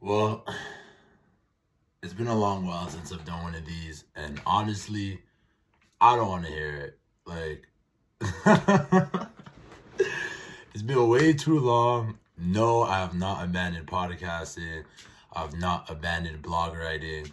[0.00, 0.44] Well,
[2.02, 5.20] it's been a long while since I've done one of these, and honestly,
[6.00, 6.98] I don't want to hear it.
[7.26, 7.66] Like,
[10.72, 12.18] it's been way too long.
[12.36, 14.84] No, I have not abandoned podcasting.
[15.32, 17.32] I've not abandoned blog writing.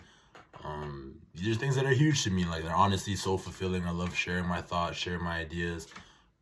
[0.63, 2.45] Um, these are things that are huge to me.
[2.45, 3.85] Like, they're honestly so fulfilling.
[3.85, 5.87] I love sharing my thoughts, sharing my ideas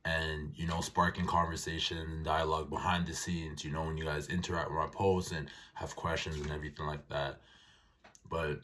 [0.06, 4.28] and you know sparking conversation and dialogue behind the scenes you know when you guys
[4.28, 7.40] interact with my posts and have questions and everything like that.
[8.30, 8.60] But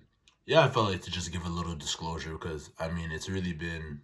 [0.49, 3.53] yeah i felt like to just give a little disclosure because i mean it's really
[3.53, 4.01] been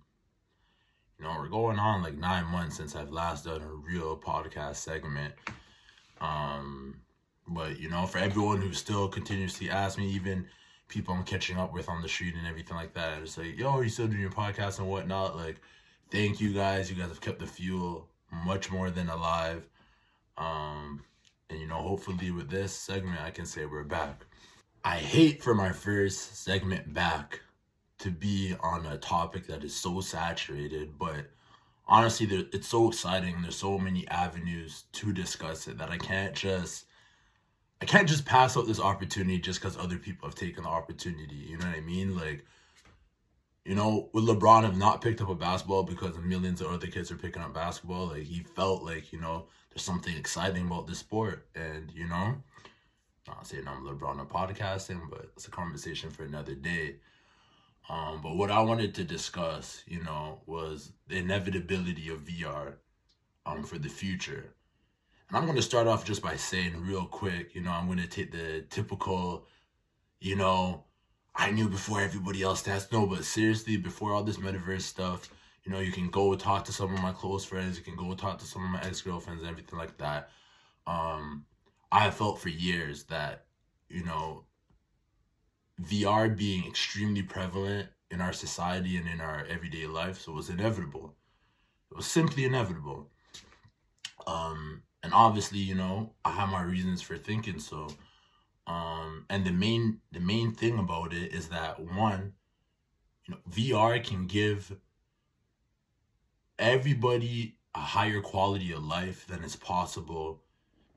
[1.18, 4.76] you know we're going on like nine months since i've last done a real podcast
[4.76, 5.34] segment.
[6.22, 7.02] Um
[7.48, 10.46] but you know for everyone who still continuously asks me even
[10.88, 13.72] people i'm catching up with on the street and everything like that it's like yo
[13.72, 15.36] are you still doing your podcast and whatnot?
[15.36, 15.60] Like
[16.16, 16.90] thank you guys.
[16.90, 19.68] You guys have kept the fuel much more than alive.
[20.38, 21.04] Um,
[21.50, 24.26] and you know, hopefully with this segment, I can say we're back.
[24.86, 27.42] I hate for my first segment back
[28.00, 31.32] to be on a topic that is so saturated, but
[31.86, 33.42] honestly, it's so exciting.
[33.42, 36.86] There's so many avenues to discuss it that I can't just.
[37.82, 41.36] I can't just pass up this opportunity just because other people have taken the opportunity.
[41.36, 42.16] You know what I mean?
[42.16, 42.46] Like,
[43.66, 47.12] you know, would LeBron have not picked up a basketball because millions of other kids
[47.12, 48.08] are picking up basketball?
[48.08, 51.48] Like he felt like, you know, there's something exciting about this sport.
[51.56, 52.36] And, you know,
[53.28, 56.98] not saying I'm LeBron on podcasting, but it's a conversation for another day.
[57.90, 62.76] Um, but what I wanted to discuss, you know, was the inevitability of VR
[63.48, 64.54] um for the future.
[65.30, 68.32] And I'm gonna start off just by saying real quick, you know, I'm gonna take
[68.32, 69.48] the typical,
[70.20, 70.86] you know,
[71.36, 75.30] I knew before everybody else that's no, but seriously, before all this metaverse stuff,
[75.64, 78.14] you know, you can go talk to some of my close friends, you can go
[78.14, 80.30] talk to some of my ex girlfriends and everything like that.
[80.88, 81.46] Um,
[81.92, 83.46] I felt for years that,
[83.90, 84.46] you know,
[85.82, 90.50] VR being extremely prevalent in our society and in our everyday life, so it was
[90.50, 91.16] inevitable.
[91.92, 93.10] It was simply inevitable.
[94.26, 97.88] Um, and obviously, you know, I have my reasons for thinking so.
[98.68, 102.34] Um, and the main the main thing about it is that one,
[103.26, 104.76] you know, VR can give
[106.58, 110.42] everybody a higher quality of life than is possible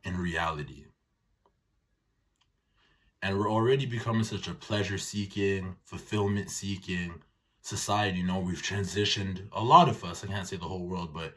[0.05, 0.85] in reality.
[3.21, 7.15] And we're already becoming such a pleasure seeking, fulfillment seeking
[7.63, 8.19] society.
[8.19, 11.35] You know, we've transitioned, a lot of us, I can't say the whole world, but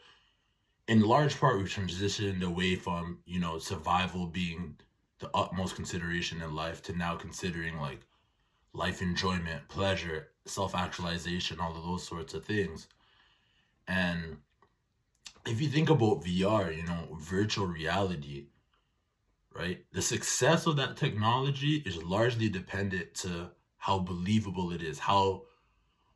[0.88, 4.75] in large part, we've transitioned away from, you know, survival being
[5.21, 8.01] the utmost consideration in life to now considering like
[8.73, 12.87] life enjoyment, pleasure, self actualization, all of those sorts of things.
[13.87, 14.37] And
[15.45, 18.47] if you think about VR, you know, virtual reality,
[19.55, 19.85] right?
[19.93, 25.43] The success of that technology is largely dependent to how believable it is, how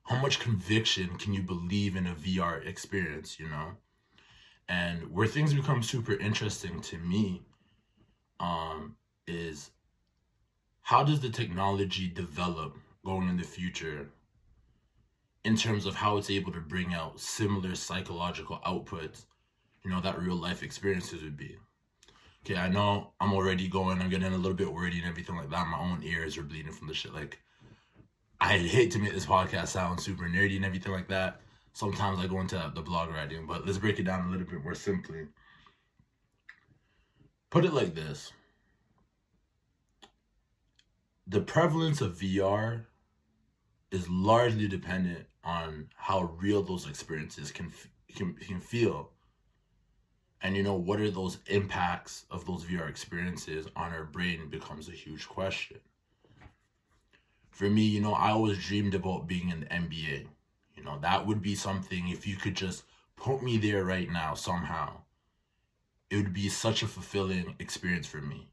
[0.03, 3.71] how much conviction can you believe in a VR experience, you know?
[4.69, 7.41] And where things become super interesting to me
[8.39, 8.95] um,
[9.27, 9.71] is
[10.81, 14.09] how does the technology develop going in the future
[15.43, 19.25] in terms of how it's able to bring out similar psychological outputs,
[19.83, 21.55] you know, that real life experiences would be.
[22.43, 25.49] Okay, I know I'm already going, I'm getting a little bit wordy and everything like
[25.51, 25.67] that.
[25.67, 27.13] My own ears are bleeding from the shit.
[27.13, 27.39] Like,
[28.41, 31.41] I hate to make this podcast sound super nerdy and everything like that.
[31.73, 34.63] Sometimes I go into the blog writing, but let's break it down a little bit
[34.63, 35.27] more simply.
[37.49, 38.31] Put it like this
[41.27, 42.85] the prevalence of VR
[43.91, 47.71] is largely dependent on how real those experiences can
[48.15, 49.11] can, can feel
[50.41, 54.87] and you know what are those impacts of those VR experiences on our brain becomes
[54.87, 55.79] a huge question.
[57.49, 60.27] For me, you know, I always dreamed about being in the NBA.
[60.75, 62.83] You know, that would be something if you could just
[63.15, 65.04] put me there right now somehow.
[66.09, 68.49] It would be such a fulfilling experience for me.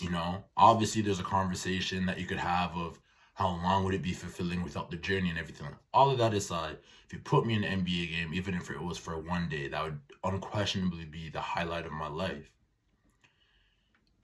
[0.00, 3.00] You know, obviously there's a conversation that you could have of
[3.34, 5.68] how long would it be fulfilling without the journey and everything.
[5.92, 8.82] All of that aside, if you put me in an NBA game, even if it
[8.82, 12.50] was for one day, that would unquestionably be the highlight of my life.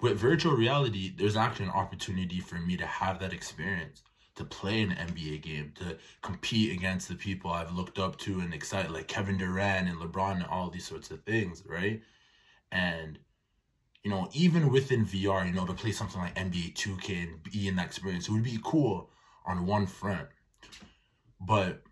[0.01, 4.03] With virtual reality, there's actually an opportunity for me to have that experience,
[4.35, 8.55] to play an NBA game, to compete against the people I've looked up to and
[8.55, 12.01] excited, like Kevin Durant and LeBron and all these sorts of things, right?
[12.71, 13.19] And
[14.03, 17.69] you know, even within VR, you know, to play something like NBA 2K and be
[17.69, 19.11] in that experience, it would be cool
[19.47, 20.29] on one front.
[21.41, 21.83] But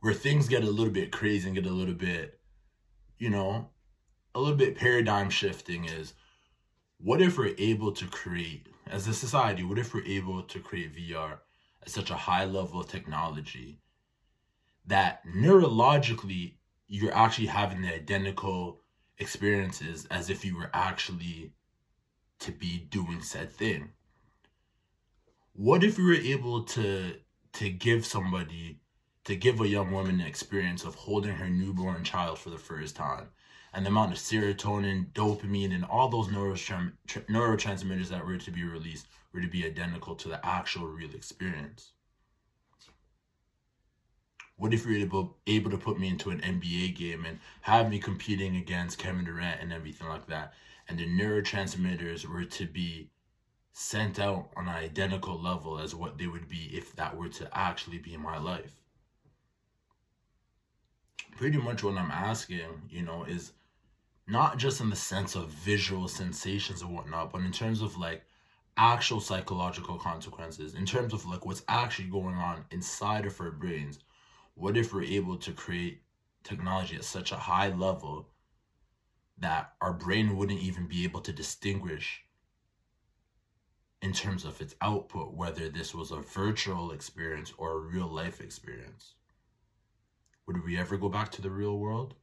[0.00, 2.38] where things get a little bit crazy and get a little bit,
[3.18, 3.70] you know,
[4.34, 6.14] a little bit paradigm shifting is
[6.98, 10.94] what if we're able to create, as a society, what if we're able to create
[10.94, 11.38] VR
[11.82, 13.80] at such a high level of technology
[14.86, 16.54] that neurologically
[16.88, 18.80] you're actually having the identical
[19.18, 21.52] experiences as if you were actually
[22.40, 23.90] to be doing said thing?
[25.54, 27.14] What if we were able to
[27.54, 28.80] to give somebody
[29.24, 32.96] to give a young woman the experience of holding her newborn child for the first
[32.96, 33.28] time
[33.74, 39.06] and the amount of serotonin, dopamine, and all those neurotransmitters that were to be released
[39.32, 41.92] were to be identical to the actual real experience.
[44.56, 47.88] What if you were able, able to put me into an NBA game and have
[47.88, 50.52] me competing against Kevin Durant and everything like that,
[50.88, 53.10] and the neurotransmitters were to be
[53.72, 57.48] sent out on an identical level as what they would be if that were to
[57.58, 58.76] actually be my life?
[61.36, 63.52] Pretty much what I'm asking, you know, is
[64.26, 68.24] not just in the sense of visual sensations and whatnot, but in terms of like
[68.76, 73.98] actual psychological consequences, in terms of like what's actually going on inside of our brains.
[74.54, 76.02] What if we're able to create
[76.44, 78.28] technology at such a high level
[79.38, 82.22] that our brain wouldn't even be able to distinguish
[84.02, 88.40] in terms of its output, whether this was a virtual experience or a real life
[88.40, 89.14] experience?
[90.46, 92.14] Would we ever go back to the real world?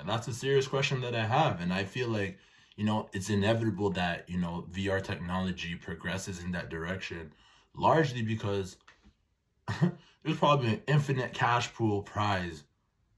[0.00, 1.60] And that's a serious question that I have.
[1.60, 2.38] And I feel like,
[2.76, 7.32] you know, it's inevitable that, you know, VR technology progresses in that direction,
[7.76, 8.78] largely because
[10.22, 12.64] there's probably an infinite cash pool prize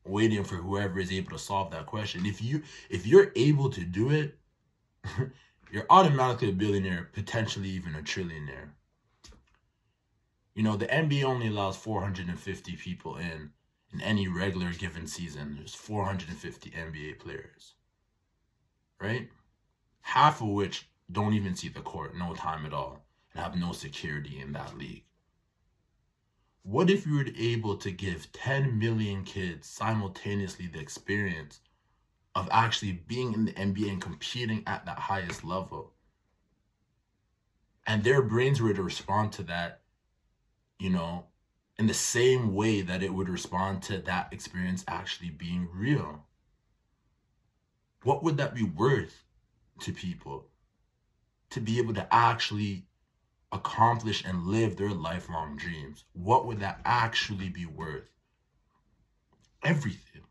[0.05, 2.27] waiting for whoever is able to solve that question.
[2.27, 4.37] If you if you're able to do it,
[5.71, 8.71] you're automatically a billionaire, potentially even a trillionaire.
[10.55, 13.51] You know, the NBA only allows 450 people in
[13.93, 17.75] in any regular given season, there's 450 NBA players,
[19.01, 19.29] right?
[20.01, 23.73] Half of which don't even see the court, no time at all, and have no
[23.73, 25.05] security in that league.
[26.63, 31.61] What if you were able to give 10 million kids simultaneously the experience
[32.35, 35.93] of actually being in the NBA and competing at that highest level?
[37.87, 39.81] And their brains were to respond to that,
[40.79, 41.27] you know,
[41.83, 46.25] in the same way that it would respond to that experience actually being real.
[48.05, 49.25] What would that be worth
[49.81, 50.47] to people
[51.51, 52.85] to be able to actually
[53.51, 56.05] accomplish and live their lifelong dreams?
[56.13, 58.09] What would that actually be worth?
[59.65, 60.23] Everything.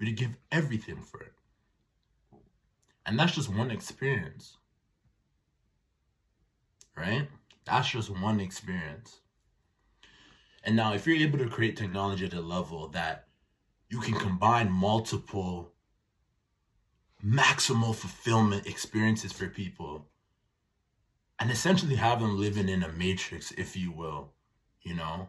[0.00, 1.34] We'd give everything for it.
[3.04, 4.56] And that's just one experience.
[6.96, 7.28] Right?
[7.66, 9.18] That's just one experience.
[10.68, 13.24] And now, if you're able to create technology at a level that
[13.88, 15.72] you can combine multiple
[17.24, 20.04] maximal fulfillment experiences for people
[21.38, 24.34] and essentially have them living in a matrix, if you will,
[24.82, 25.28] you know?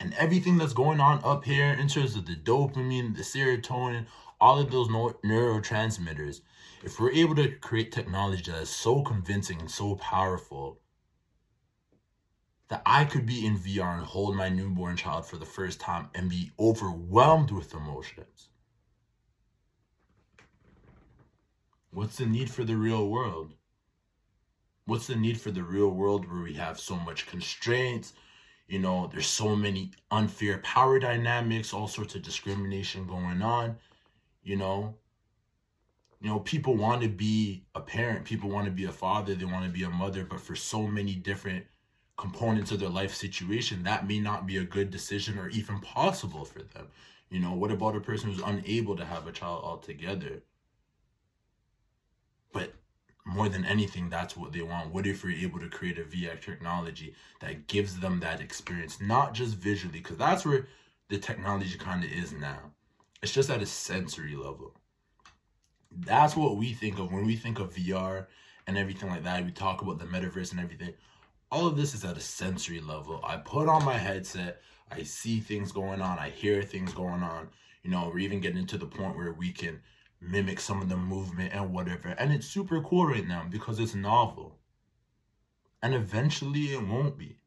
[0.00, 4.06] And everything that's going on up here in terms of the dopamine, the serotonin,
[4.40, 6.40] all of those neurotransmitters,
[6.82, 10.80] if we're able to create technology that is so convincing and so powerful
[12.68, 16.08] that I could be in VR and hold my newborn child for the first time
[16.14, 18.48] and be overwhelmed with emotions.
[21.90, 23.54] What's the need for the real world?
[24.86, 28.14] What's the need for the real world where we have so much constraints?
[28.66, 33.76] You know, there's so many unfair power dynamics, all sorts of discrimination going on.
[34.42, 34.96] You know,
[36.20, 39.44] you know, people want to be a parent, people want to be a father, they
[39.44, 41.66] want to be a mother, but for so many different
[42.16, 46.44] components of their life situation, that may not be a good decision or even possible
[46.44, 46.88] for them.
[47.30, 50.42] You know, what about a person who's unable to have a child altogether?
[52.52, 52.74] But
[53.26, 54.92] more than anything, that's what they want.
[54.92, 59.34] What if we're able to create a VR technology that gives them that experience, not
[59.34, 60.68] just visually, because that's where
[61.08, 62.70] the technology kind of is now.
[63.22, 64.74] It's just at a sensory level.
[65.90, 68.26] That's what we think of when we think of VR
[68.66, 69.44] and everything like that.
[69.44, 70.94] We talk about the metaverse and everything
[71.54, 73.20] all of this is at a sensory level.
[73.22, 77.48] I put on my headset, I see things going on, I hear things going on.
[77.84, 79.80] You know, we're even getting to the point where we can
[80.20, 82.08] mimic some of the movement and whatever.
[82.08, 84.58] And it's super cool right now because it's novel.
[85.80, 87.38] And eventually it won't be.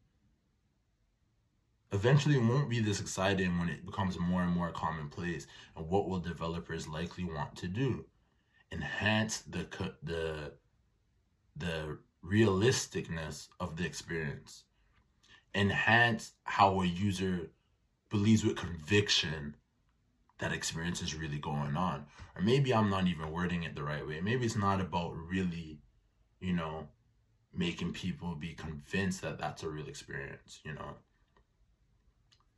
[1.92, 5.46] Eventually it won't be this exciting when it becomes more and more commonplace.
[5.76, 8.06] And what will developers likely want to do?
[8.72, 9.66] Enhance the
[10.02, 10.52] the
[11.56, 11.98] the
[12.30, 14.64] realisticness of the experience,
[15.54, 17.50] enhance how a user
[18.10, 19.54] believes with conviction
[20.38, 22.06] that experience is really going on.
[22.36, 24.20] Or maybe I'm not even wording it the right way.
[24.20, 25.78] Maybe it's not about really,
[26.40, 26.88] you know,
[27.52, 30.94] making people be convinced that that's a real experience, you know.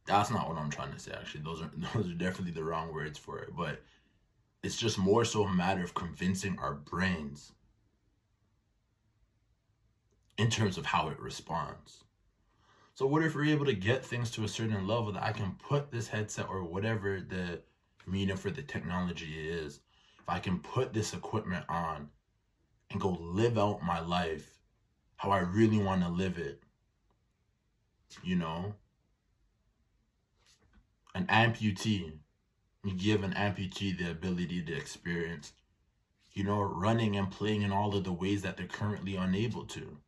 [0.07, 1.43] That's not what I'm trying to say actually.
[1.43, 3.83] Those are those are definitely the wrong words for it, but
[4.63, 7.53] it's just more so a matter of convincing our brains
[10.41, 12.03] in terms of how it responds.
[12.95, 15.55] So what if we're able to get things to a certain level that I can
[15.69, 17.61] put this headset or whatever the
[18.07, 19.81] meaning for the technology is,
[20.19, 22.09] if I can put this equipment on
[22.91, 24.57] and go live out my life
[25.17, 26.63] how I really want to live it,
[28.23, 28.73] you know?
[31.15, 32.13] An amputee,
[32.83, 35.53] you give an amputee the ability to experience,
[36.33, 39.99] you know, running and playing in all of the ways that they're currently unable to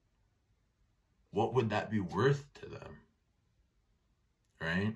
[1.33, 2.99] what would that be worth to them?
[4.61, 4.95] Right?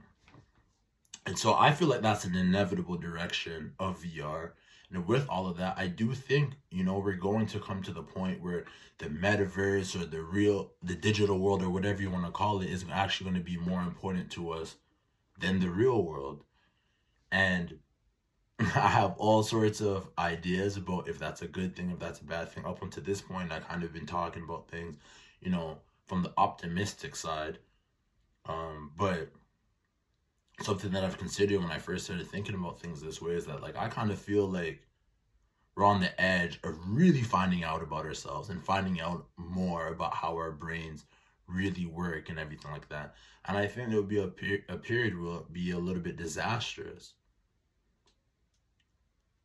[1.26, 4.52] And so I feel like that's an inevitable direction of VR.
[4.93, 7.93] And with all of that, I do think, you know, we're going to come to
[7.93, 8.64] the point where
[8.99, 12.71] the metaverse or the real, the digital world or whatever you want to call it
[12.71, 14.76] is actually going to be more important to us
[15.40, 16.45] than the real world.
[17.33, 17.78] And
[18.61, 22.25] I have all sorts of ideas about if that's a good thing, if that's a
[22.25, 22.64] bad thing.
[22.64, 24.95] Up until this point, I kind of been talking about things,
[25.40, 27.59] you know, from the optimistic side.
[28.47, 29.31] Um, but
[30.61, 33.63] something that I've considered when I first started thinking about things this way is that
[33.63, 34.83] like I kind of feel like
[35.75, 40.15] we're on the edge of really finding out about ourselves and finding out more about
[40.15, 41.05] how our brains
[41.47, 43.15] really work and everything like that.
[43.45, 46.17] And I think there will be a, per- a period will be a little bit
[46.17, 47.13] disastrous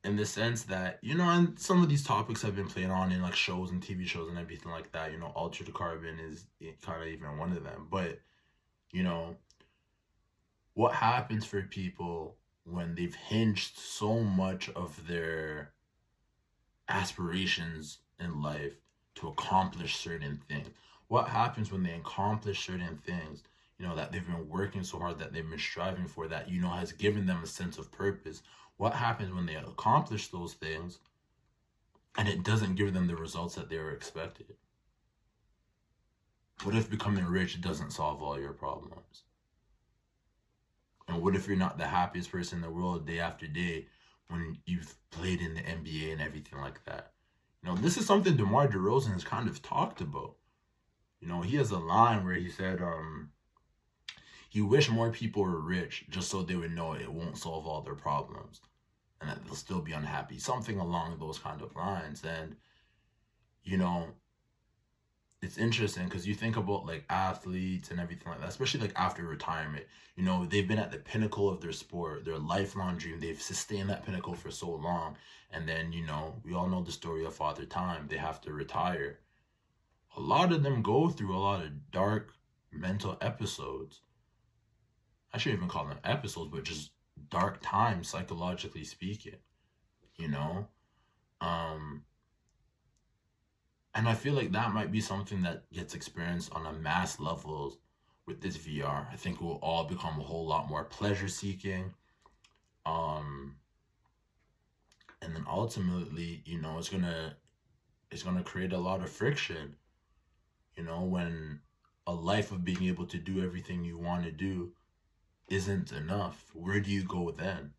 [0.03, 3.12] in the sense that you know and some of these topics have been played on
[3.12, 6.46] in like shows and tv shows and everything like that you know altered carbon is
[6.81, 7.88] kind of even one of them.
[7.89, 8.20] But
[8.91, 9.36] you know
[10.74, 15.74] what happens for people when they've hinged so much of their
[16.88, 18.74] aspirations in life
[19.15, 20.70] to accomplish certain things?
[21.08, 23.43] What happens when they accomplish certain things
[23.77, 26.62] you know that they've been working so hard that they've been striving for that you
[26.62, 28.43] know has given them a sense of purpose
[28.81, 30.97] what happens when they accomplish those things
[32.17, 34.55] and it doesn't give them the results that they were expected?
[36.63, 39.21] What if becoming rich doesn't solve all your problems?
[41.07, 43.85] And what if you're not the happiest person in the world day after day
[44.29, 47.11] when you've played in the NBA and everything like that?
[47.61, 50.38] You know, this is something DeMar DeRozan has kind of talked about.
[51.19, 53.29] You know, he has a line where he said, um,
[54.50, 57.81] he wished more people were rich just so they would know it won't solve all
[57.81, 58.59] their problems
[59.21, 60.39] and that they'll still be unhappy.
[60.39, 62.23] Something along those kind of lines.
[62.23, 62.55] And,
[63.63, 64.07] you know,
[65.41, 69.23] it's interesting because you think about like athletes and everything like that, especially like after
[69.23, 69.85] retirement.
[70.15, 73.19] You know, they've been at the pinnacle of their sport, their lifelong dream.
[73.19, 75.15] They've sustained that pinnacle for so long.
[75.51, 78.07] And then, you know, we all know the story of Father Time.
[78.07, 79.19] They have to retire.
[80.17, 82.33] A lot of them go through a lot of dark
[82.71, 84.01] mental episodes.
[85.33, 86.91] I shouldn't even call them episodes, but just
[87.29, 89.37] dark time psychologically speaking
[90.17, 90.67] you know?
[91.39, 92.03] Um
[93.93, 97.77] and i feel like that might be something that gets experienced on a mass levels
[98.25, 101.93] with this vr i think we'll all become a whole lot more pleasure seeking
[102.85, 103.55] um
[105.21, 107.35] and then ultimately you know it's gonna
[108.11, 109.75] it's gonna create a lot of friction
[110.75, 111.59] you know when
[112.07, 114.71] a life of being able to do everything you want to do
[115.51, 117.74] isn't enough, where do you go then?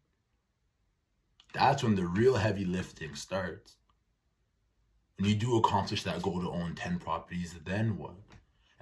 [1.53, 3.77] That's when the real heavy lifting starts.
[5.19, 8.15] When you do accomplish that goal to own 10 properties, then what?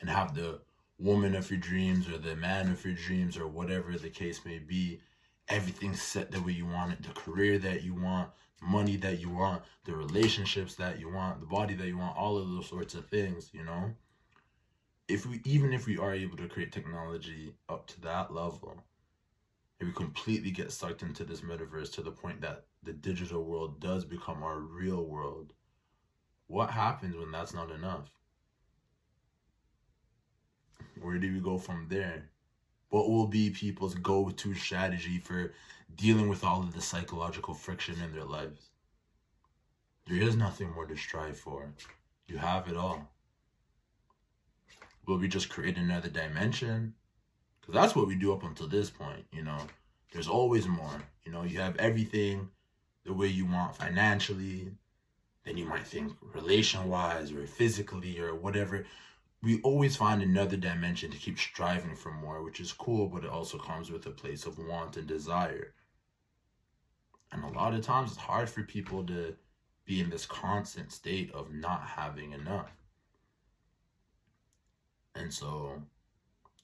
[0.01, 0.61] And have the
[0.99, 4.59] woman of your dreams or the man of your dreams or whatever the case may
[4.59, 5.01] be,
[5.49, 8.31] everything set the way you want it, the career that you want,
[8.63, 12.39] money that you want, the relationships that you want, the body that you want, all
[12.39, 13.91] of those sorts of things, you know?
[15.11, 18.75] If we even if we are able to create technology up to that level
[19.79, 23.81] if we completely get sucked into this metaverse to the point that the digital world
[23.81, 25.53] does become our real world
[26.51, 28.11] what happens when that's not enough?
[31.01, 32.29] Where do we go from there?
[32.89, 35.55] What will be people's go-to strategy for
[35.95, 38.71] dealing with all of the psychological friction in their lives?
[40.09, 41.73] There is nothing more to strive for.
[42.27, 43.09] You have it all
[45.07, 46.95] will we just create another dimension?
[47.61, 49.59] Because that's what we do up until this point, you know.
[50.13, 51.03] There's always more.
[51.25, 52.49] You know, you have everything
[53.05, 54.73] the way you want financially.
[55.45, 58.87] Then you might think relation wise or physically or whatever.
[59.43, 63.31] We always find another dimension to keep striving for more, which is cool, but it
[63.31, 65.73] also comes with a place of want and desire.
[67.33, 69.35] And a lot of times it's hard for people to
[69.87, 72.80] be in this constant state of not having enough.
[75.15, 75.83] And so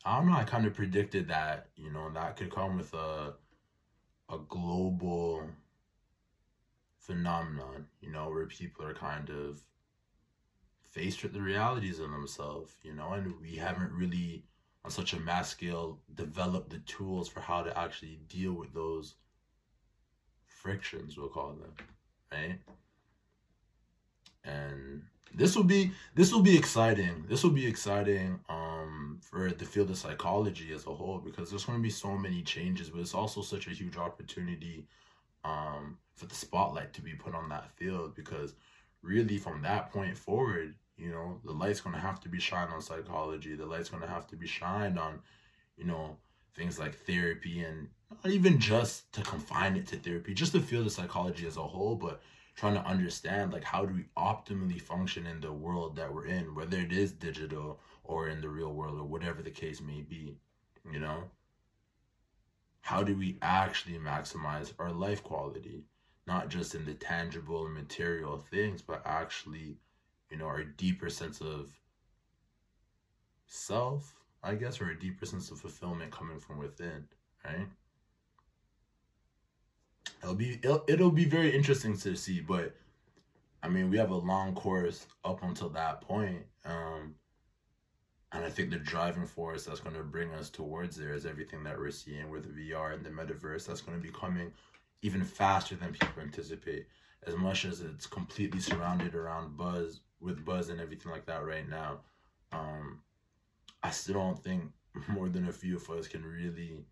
[0.05, 3.35] I don't know, I kind of predicted that, you know, that could come with a
[4.29, 5.49] a global
[6.99, 9.63] phenomenon, you know, where people are kind of
[10.83, 14.45] faced with the realities of themselves, you know, and we haven't really
[14.85, 19.17] on such a mass scale developed the tools for how to actually deal with those
[20.47, 21.75] frictions, we'll call them,
[22.33, 22.59] right?
[24.47, 25.03] And
[25.35, 27.25] this will be this will be exciting.
[27.29, 31.65] This will be exciting um for the field of psychology as a whole because there's
[31.65, 34.87] going to be so many changes, but it's also such a huge opportunity
[35.45, 38.55] um for the spotlight to be put on that field because
[39.03, 42.73] really from that point forward, you know, the light's going to have to be shined
[42.73, 43.55] on psychology.
[43.55, 45.21] The light's going to have to be shined on,
[45.77, 46.17] you know,
[46.55, 50.87] things like therapy and not even just to confine it to therapy, just the field
[50.87, 52.23] of psychology as a whole, but
[52.57, 56.55] trying to understand like how do we optimally function in the world that we're in,
[56.55, 60.37] whether it is digital or in the real world or whatever the case may be,
[60.91, 61.25] you know?
[62.81, 65.85] How do we actually maximize our life quality?
[66.27, 69.77] Not just in the tangible and material things, but actually,
[70.31, 71.71] you know, our deeper sense of
[73.47, 77.07] self, I guess, or a deeper sense of fulfillment coming from within,
[77.45, 77.69] right?
[80.27, 82.75] It'll be it'll, it'll be very interesting to see but
[83.63, 87.15] i mean we have a long course up until that point um
[88.33, 91.63] and i think the driving force that's going to bring us towards there is everything
[91.63, 94.53] that we're seeing with vr and the metaverse that's going to be coming
[95.03, 96.87] even faster than people anticipate.
[97.27, 101.69] As much as it's completely surrounded around buzz with buzz and everything like that right
[101.69, 101.99] now
[102.53, 103.01] um
[103.83, 104.63] i still don't think
[105.09, 106.85] more than a few of us can really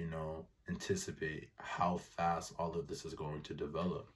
[0.00, 4.08] you know anticipate how fast all of this is going to develop.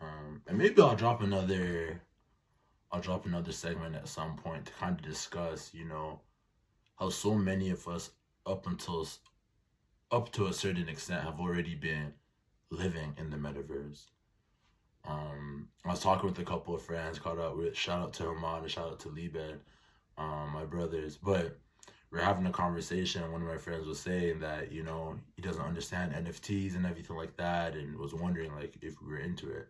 [0.00, 2.00] Um, and maybe I'll drop another,
[2.90, 6.20] I'll drop another segment at some point to kind of discuss, you know,
[6.96, 8.10] how so many of us
[8.46, 9.08] up until
[10.10, 12.12] up to a certain extent have already been
[12.70, 14.06] living in the metaverse.
[15.04, 18.70] Um, I was talking with a couple of friends, with shout out to Herman and
[18.70, 19.58] shout out to Liebed,
[20.18, 21.58] um, my brothers, but
[22.12, 25.18] we are having a conversation and one of my friends was saying that you know
[25.34, 29.18] he doesn't understand nfts and everything like that and was wondering like if we were
[29.18, 29.68] into it.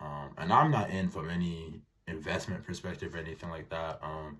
[0.00, 3.98] Um, and i'm not in from any investment perspective or anything like that.
[4.02, 4.38] Um,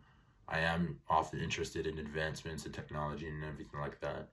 [0.49, 4.29] i am often interested in advancements in technology and everything like that.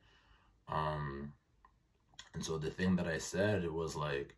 [0.69, 1.33] Um,
[2.33, 4.35] and so the thing that i said it was like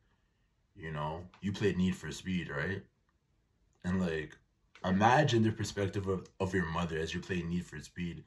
[0.75, 2.81] you know you played need for speed right?
[3.83, 4.37] And like
[4.85, 8.23] imagine the perspective of, of your mother as you play need for speed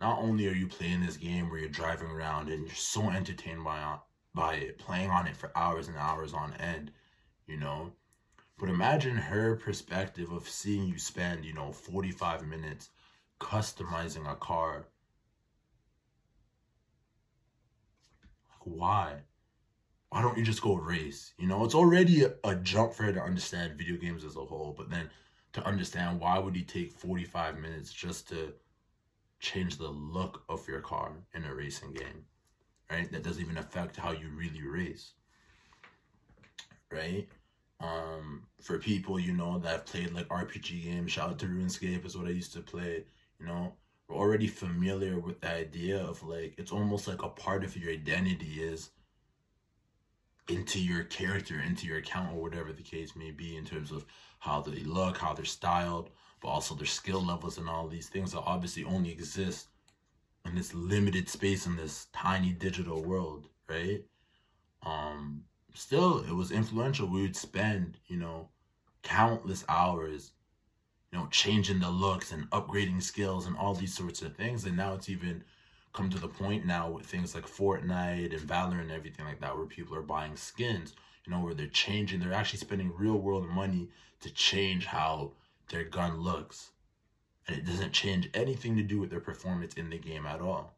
[0.00, 3.62] not only are you playing this game where you're driving around and you're so entertained
[3.64, 3.98] by
[4.34, 6.92] by it, playing on it for hours and hours on end,
[7.46, 7.92] you know,
[8.58, 12.90] but imagine her perspective of seeing you spend, you know, 45 minutes
[13.40, 14.86] customizing a car.
[18.50, 19.14] Like, why?
[20.10, 21.32] Why don't you just go race?
[21.38, 24.44] You know, it's already a, a jump for her to understand video games as a
[24.44, 25.10] whole, but then
[25.54, 28.52] to understand why would he take 45 minutes just to
[29.40, 32.24] change the look of your car in a racing game,
[32.90, 33.10] right?
[33.10, 35.12] That doesn't even affect how you really race,
[36.92, 37.26] right?
[37.80, 42.04] Um, for people, you know, that have played like RPG games, shout out to RuneScape
[42.04, 43.04] is what I used to play,
[43.38, 43.72] you know,
[44.08, 47.92] we're already familiar with the idea of like, it's almost like a part of your
[47.92, 48.90] identity is
[50.48, 54.04] into your character, into your account, or whatever the case may be, in terms of
[54.40, 58.32] how they look, how they're styled, but also their skill levels and all these things
[58.32, 59.68] that obviously only exist
[60.46, 64.02] in this limited space in this tiny digital world, right?
[64.82, 67.06] Um, still, it was influential.
[67.06, 68.48] We would spend, you know,
[69.02, 70.32] countless hours,
[71.12, 74.64] you know, changing the looks and upgrading skills and all these sorts of things.
[74.64, 75.44] And now it's even
[75.92, 79.56] come to the point now with things like Fortnite and Valor and everything like that,
[79.56, 80.94] where people are buying skins,
[81.26, 83.88] you know, where they're changing, they're actually spending real world money
[84.20, 85.32] to change how
[85.70, 86.70] their gun looks.
[87.48, 90.74] And it doesn't change anything to do with their performance in the game at all.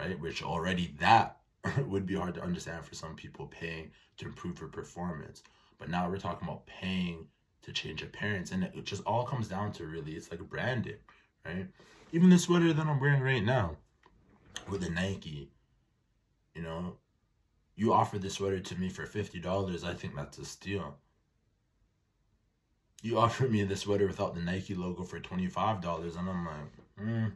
[0.00, 0.18] Right?
[0.18, 1.38] Which already that
[1.86, 5.42] would be hard to understand for some people paying to improve their performance.
[5.78, 7.26] But now we're talking about paying
[7.62, 8.52] to change appearance.
[8.52, 10.96] And it just all comes down to really, it's like branding,
[11.44, 11.66] right?
[12.12, 13.76] Even the sweater that I'm wearing right now
[14.68, 15.50] with the Nike,
[16.54, 16.96] you know,
[17.76, 19.84] you offer this sweater to me for $50.
[19.84, 20.96] I think that's a steal
[23.02, 27.26] you offered me this sweater without the Nike logo for $25 and I'm like, hmm,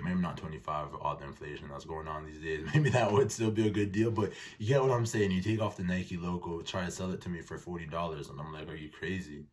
[0.00, 2.66] maybe not 25 with all the inflation that's going on these days.
[2.74, 5.30] Maybe that would still be a good deal, but you get what I'm saying.
[5.30, 8.40] You take off the Nike logo, try to sell it to me for $40, and
[8.40, 9.44] I'm like, are you crazy?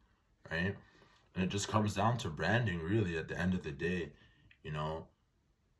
[0.50, 0.76] Right?
[1.36, 4.12] And it just comes down to branding, really, at the end of the day.
[4.64, 5.08] You know,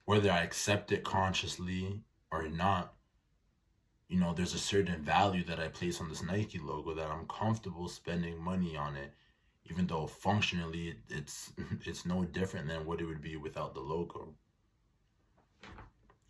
[0.06, 2.02] whether I accept it consciously
[2.32, 2.94] or not,
[4.10, 7.28] you know, there's a certain value that I place on this Nike logo that I'm
[7.28, 9.14] comfortable spending money on it,
[9.70, 11.54] even though functionally it's
[11.86, 14.34] it's no different than what it would be without the logo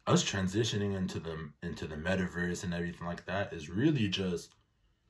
[0.10, 4.56] us transitioning into the into the metaverse and everything like that is really just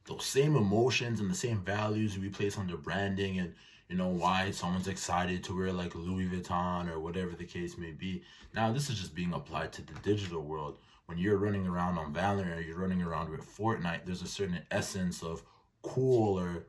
[0.05, 3.53] those same emotions and the same values we place on the branding and
[3.88, 7.91] you know why someone's excited to wear like Louis Vuitton or whatever the case may
[7.91, 8.21] be.
[8.53, 10.77] Now this is just being applied to the digital world.
[11.10, 14.62] When you're running around on Valorant or you're running around with Fortnite, there's a certain
[14.69, 15.41] essence of
[15.82, 16.67] cool or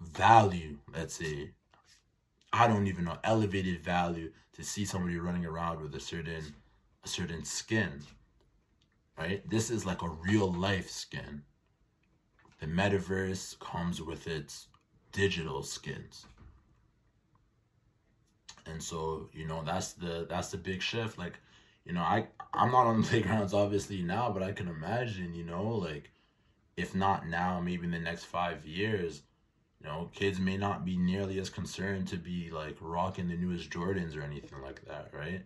[0.00, 1.50] value, let's say.
[2.52, 6.54] I don't even know, elevated value to see somebody running around with a certain
[7.02, 8.02] a certain skin,
[9.18, 9.42] right?
[9.50, 11.42] This is like a real life skin.
[12.60, 14.68] The metaverse comes with its
[15.10, 16.24] digital skins.
[18.64, 21.18] And so, you know, that's the that's the big shift.
[21.18, 21.40] Like,
[21.84, 25.44] you know, I I'm not on the playgrounds obviously now, but I can imagine, you
[25.44, 26.10] know, like
[26.76, 29.22] if not now, maybe in the next five years,
[29.80, 33.70] you know, kids may not be nearly as concerned to be like rocking the newest
[33.70, 35.42] Jordans or anything like that, right?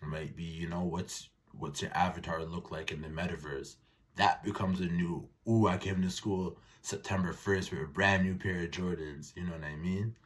[0.00, 3.76] It might be, you know, what's what's your avatar look like in the metaverse?
[4.16, 8.34] That becomes a new, ooh, I came to school September 1st with a brand new
[8.34, 9.34] pair of Jordans.
[9.36, 10.16] You know what I mean?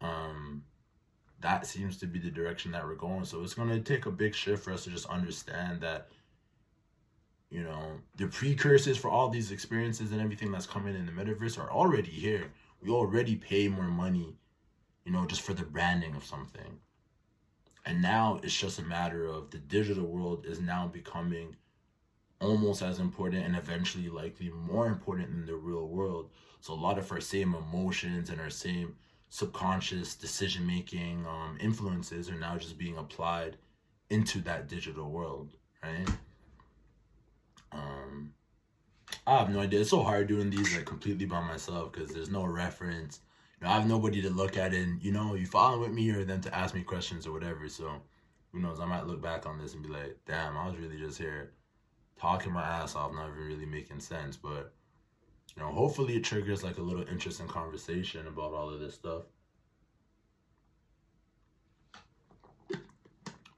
[0.00, 0.64] Um,
[1.44, 3.24] that seems to be the direction that we're going.
[3.26, 6.08] So it's gonna take a big shift for us to just understand that,
[7.50, 11.58] you know, the precursors for all these experiences and everything that's coming in the metaverse
[11.58, 12.50] are already here.
[12.80, 14.38] We already pay more money,
[15.04, 16.78] you know, just for the branding of something.
[17.84, 21.56] And now it's just a matter of the digital world is now becoming
[22.40, 26.30] almost as important and eventually likely more important than the real world.
[26.60, 28.96] So a lot of our same emotions and our same
[29.34, 33.56] subconscious decision making um, influences are now just being applied
[34.08, 36.08] into that digital world, right?
[37.72, 38.32] Um,
[39.26, 39.80] I have no idea.
[39.80, 43.18] It's so hard doing these like completely by myself because there's no reference
[43.60, 46.10] You know, I have nobody to look at and you know, you following with me
[46.10, 47.68] or them to ask me questions or whatever.
[47.68, 47.90] So
[48.52, 48.78] who knows?
[48.78, 51.50] I might look back on this and be like, damn, I was really just here
[52.20, 54.36] talking my ass off, not even really making sense.
[54.36, 54.72] But
[55.56, 59.22] you know, hopefully it triggers like a little interesting conversation about all of this stuff.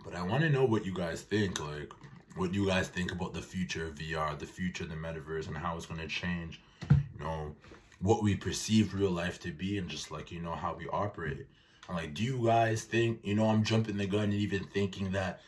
[0.05, 1.93] But I want to know what you guys think, like
[2.37, 5.49] what do you guys think about the future of VR, the future of the metaverse,
[5.49, 6.61] and how it's going to change.
[6.91, 7.57] You know,
[8.01, 11.47] what we perceive real life to be and just like you know how we operate
[11.89, 15.13] i'm like do you guys think you know i'm jumping the gun and even thinking
[15.13, 15.41] that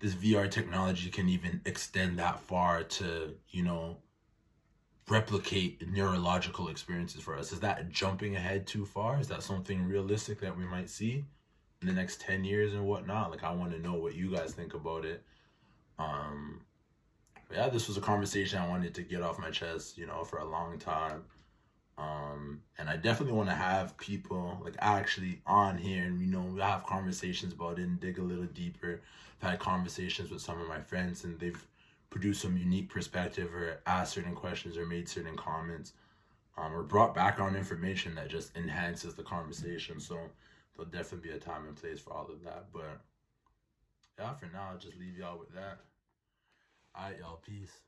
[0.00, 3.96] this vr technology can even extend that far to you know
[5.12, 7.52] replicate neurological experiences for us?
[7.52, 9.20] Is that jumping ahead too far?
[9.20, 11.24] Is that something realistic that we might see
[11.82, 13.30] in the next 10 years and whatnot?
[13.30, 15.22] Like i want to know what you guys think about it.
[15.98, 16.62] Um
[17.52, 20.38] yeah this was a conversation i wanted to get off my chest you know for
[20.38, 21.22] a long time.
[21.98, 26.40] Um, and I definitely want to have people like actually on here and you know
[26.40, 29.02] we have conversations about it and dig a little deeper.
[29.42, 31.62] I've had conversations with some of my friends and they've
[32.12, 35.94] produced some unique perspective or ask certain questions or made certain comments
[36.58, 39.98] um, or brought background information that just enhances the conversation.
[39.98, 40.18] So
[40.76, 42.66] there'll definitely be a time and place for all of that.
[42.70, 43.00] But
[44.18, 45.78] yeah, for now, I'll just leave y'all with that.
[46.94, 47.40] All right, y'all.
[47.44, 47.80] Peace.